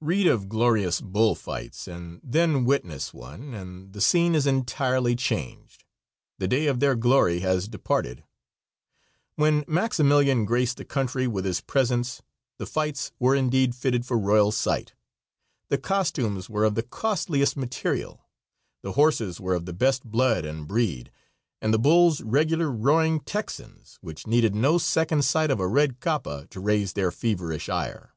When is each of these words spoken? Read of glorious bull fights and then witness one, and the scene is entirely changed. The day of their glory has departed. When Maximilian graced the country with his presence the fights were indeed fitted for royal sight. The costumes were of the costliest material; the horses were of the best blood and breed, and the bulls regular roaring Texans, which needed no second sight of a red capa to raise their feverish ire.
Read 0.00 0.26
of 0.26 0.48
glorious 0.48 1.00
bull 1.00 1.36
fights 1.36 1.86
and 1.86 2.20
then 2.24 2.64
witness 2.64 3.14
one, 3.14 3.54
and 3.54 3.92
the 3.92 4.00
scene 4.00 4.34
is 4.34 4.44
entirely 4.44 5.14
changed. 5.14 5.84
The 6.40 6.48
day 6.48 6.66
of 6.66 6.80
their 6.80 6.96
glory 6.96 7.38
has 7.42 7.68
departed. 7.68 8.24
When 9.36 9.62
Maximilian 9.68 10.44
graced 10.44 10.78
the 10.78 10.84
country 10.84 11.28
with 11.28 11.44
his 11.44 11.60
presence 11.60 12.20
the 12.58 12.66
fights 12.66 13.12
were 13.20 13.36
indeed 13.36 13.76
fitted 13.76 14.04
for 14.04 14.18
royal 14.18 14.50
sight. 14.50 14.94
The 15.68 15.78
costumes 15.78 16.50
were 16.50 16.64
of 16.64 16.74
the 16.74 16.82
costliest 16.82 17.56
material; 17.56 18.26
the 18.82 18.94
horses 18.98 19.40
were 19.40 19.54
of 19.54 19.66
the 19.66 19.72
best 19.72 20.02
blood 20.04 20.44
and 20.44 20.66
breed, 20.66 21.12
and 21.62 21.72
the 21.72 21.78
bulls 21.78 22.20
regular 22.22 22.72
roaring 22.72 23.20
Texans, 23.20 23.98
which 24.00 24.26
needed 24.26 24.52
no 24.52 24.78
second 24.78 25.24
sight 25.24 25.48
of 25.48 25.60
a 25.60 25.68
red 25.68 26.00
capa 26.00 26.48
to 26.50 26.58
raise 26.58 26.94
their 26.94 27.12
feverish 27.12 27.68
ire. 27.68 28.14